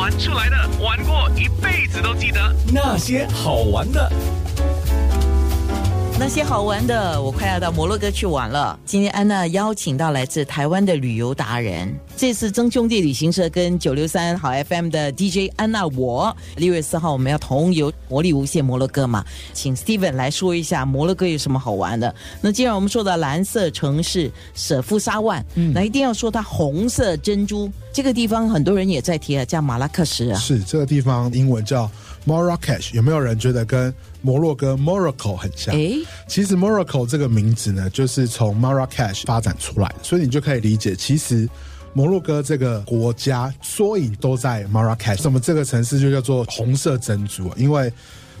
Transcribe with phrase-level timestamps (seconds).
[0.00, 2.40] 玩出来的，玩过一辈子都记得
[2.72, 4.10] 那些好玩的。
[6.20, 8.78] 那些好玩的，我快要到摩洛哥去玩了。
[8.84, 22.14] 今天安娜邀请到来自台湾的旅游达人，这次曾兄弟旅行社跟九六三好 FM 的 DJ 安娜，我六月四号我们要同游魔力无限摩洛哥嘛，请 Steven 来说一下摩洛哥有什么好玩的。
[22.42, 25.42] 那既然我们说到蓝色城市舍夫沙万，
[25.72, 30.38] 那一定要说它红色珍珠这个地方，很多人也在提啊，叫马拉克什啊。
[30.38, 31.90] 是这个地方英文叫
[32.26, 35.74] Marrakesh，有没有人觉得跟摩洛哥 Morocco 很像？
[35.74, 41.48] 诶，其实 Morocco 这个名字呢，就是从 Marrakesh 发展出来的，所以你就可以理解，其实
[41.92, 45.20] 摩洛哥这个国家缩影都在 Marrakesh。
[45.24, 47.92] 那么这个城市就叫做红色珍珠，因为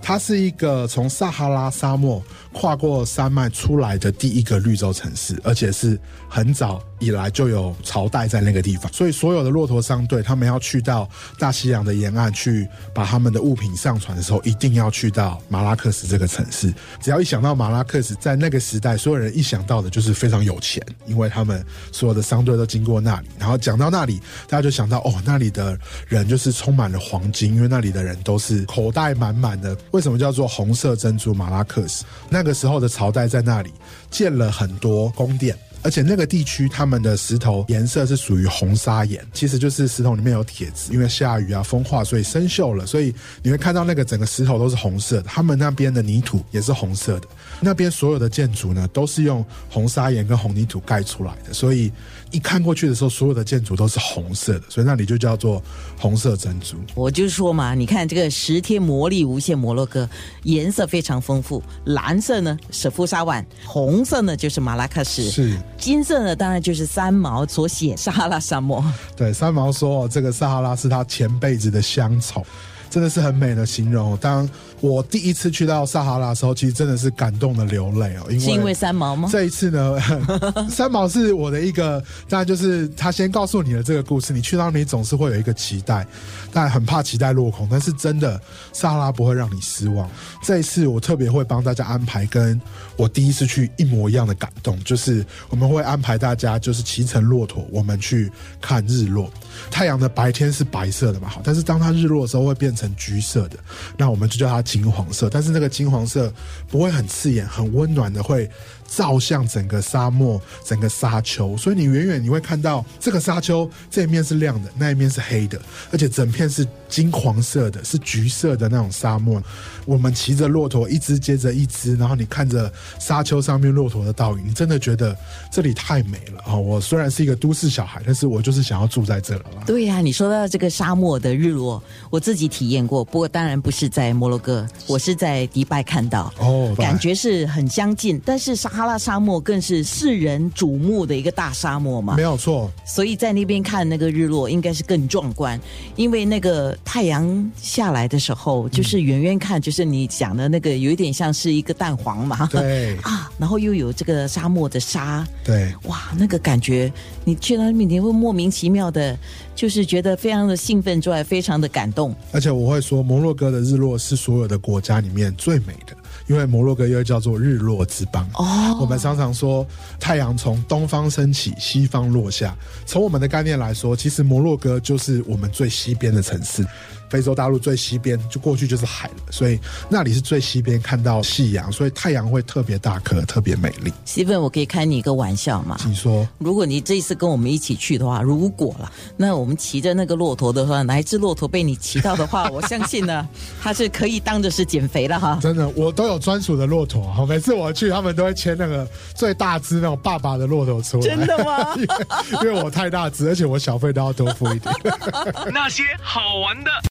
[0.00, 5.98] 它是一个从撒哈拉沙漠跨过山脉出来的第一个绿洲城市，而且是
[6.28, 16.72] 很早以来就有朝代在那个地方，所以所有的骆驼商队他们要去到大西洋的沿岸去把他们的物品上船的时候，一定要去到马拉克斯这个城市。
[17.00, 23.28] 只要一想到马拉克斯，在那个时代，所有人一想到的就是非常有钱，因为他们所有的商队都经过那里。
[23.38, 29.76] 然后讲到那里，大家就想到哦，那里的人就是充满了黄金，因为那里的人都是口袋满满的。
[29.90, 32.04] 为什么叫做红色珍珠马拉克斯？
[32.28, 33.72] 那个时候的朝代在那里
[34.10, 35.56] 建了很多宫殿。
[35.82, 45.22] 而且那个地区他们的石头颜色是属于红砂岩，其实就是石头里面有铁质，因为下雨啊风化，所以生锈了，所以你会看到那个整个石头都是红色的。
[45.22, 47.28] 他们那边的泥土也是红色的，
[47.60, 51.90] 那边所有的建筑呢都是用红砂岩跟红泥土盖出来的，所以
[52.30, 55.62] 一看过去的时候，所有的建筑都是红色的，所以那里就叫做
[55.98, 56.76] 红色珍珠。
[56.94, 60.08] 我就说嘛，你看这个十天魔力无限摩洛哥，
[60.42, 61.62] 颜色非常丰富。
[61.84, 68.84] 蓝色呢，是夫沙万；红色呢，就是马拉喀什；是金色的，当然就是三毛所写撒哈拉沙漠。
[69.16, 72.44] 对，三毛说，这个撒哈拉是他前辈子的乡愁，
[72.90, 74.16] 真的是很美的形容。
[74.18, 74.48] 当
[74.80, 79.28] 我第一次去到撒哈拉的时候，其实真的是感动的流泪哦，因为是因为三毛吗？
[79.30, 79.96] 这一次呢，
[80.70, 86.06] 三毛是我的一个，当然就是他先告诉你的这个故事，你去到你总是会有一个期待，
[86.52, 87.66] 但很怕期待落空。
[87.70, 88.40] 但是真的，
[88.72, 90.08] 撒哈拉不会让你失望。
[90.42, 92.60] 这一次我特别会帮大家安排跟
[92.96, 99.30] 我第一次去一模一样的感动，就是我们会安排大家就是骑乘骆驼，我们去看日落。
[99.70, 103.58] 太阳的白天是白色的嘛，好，但是当它日落的时候会变成橘色的，
[103.96, 105.28] 那我们就叫它金黄色。
[105.28, 106.32] 但是那个金黄色
[106.68, 108.48] 不会很刺眼，很温暖的会。
[108.88, 115.60] 照向整个沙漠、整个沙丘，所以你远远你会看到这个沙丘这一面是亮的，那一面是黑的，
[115.92, 119.42] 而且整片是金黄色的，是橘色的那种沙漠。
[119.84, 125.14] 我们骑着骆驼一只接着一只，然后你看着沙丘上面骆驼的倒影，你真的觉得
[125.52, 126.56] 这里太美了啊！
[126.56, 129.44] 我虽然是一个都市小孩，但是我就是想要住在这了。
[129.66, 138.77] 对呀，你说到这个沙漠的日落，我自己体验过，不过当然不是在摩洛哥，我是在迪拜看到，哦，感觉是很相近，但是沙。
[138.78, 142.70] 哈拉沙漠更是世人瞩目的一个大沙漠嘛，没有错。
[142.86, 145.60] 所以在那边看那个日落应该是更壮观，
[145.96, 156.92] 因为那个太阳下来的时候，就是远远看，就是你讲的那个有一点像是一个蛋黄嘛，对 啊，然后又有这个沙漠的沙，对，哇，那个感觉，
[157.24, 159.18] 你去到那边你会莫名其妙的，
[159.56, 162.14] 就是觉得非常的兴奋之外，非常的感动。
[162.30, 165.96] 而且我会说，摩洛哥的日落是所有的国家里面最美的。
[166.28, 169.66] 因为摩洛哥又叫做日落之邦哦，我们常常说
[169.98, 172.56] 太阳从东方升起，西方落下。
[172.86, 176.64] 从我们的概念来说，其实摩洛哥就是我们最西边的城市。
[177.10, 179.58] 非洲大陆最西边就过去就是海了，所以
[179.88, 183.90] 那里是最西边看到夕阳，所以太阳会特别大颗，特别美丽。
[184.04, 185.78] 西芬，我可以开你一个玩笑吗？
[185.80, 186.28] 请说。
[186.36, 193.26] 如果你这一次跟我们一起去的话，如果了，那我们骑着那个骆驼的话，哪一只骆驼被你骑到的话，我相信呢，
[193.58, 195.38] 它是可以当着是减肥的哈。
[195.40, 201.02] 真的，我都有专属的骆驼，好，每次我去，他们都会牵那个最大只那种爸爸的骆驼出来。
[201.02, 201.74] 真的吗？
[202.42, 204.74] 因为我太大只，而且我小费都要多付一点。
[205.52, 206.70] 那些好玩的。